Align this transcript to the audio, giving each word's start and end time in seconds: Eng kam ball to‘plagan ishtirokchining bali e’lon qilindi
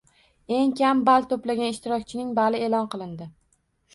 Eng 0.59 0.71
kam 0.79 1.01
ball 1.09 1.27
to‘plagan 1.33 1.69
ishtirokchining 1.73 2.31
bali 2.39 2.61
e’lon 2.69 2.91
qilindi 2.95 3.31